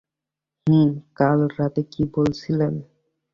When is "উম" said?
0.67-0.89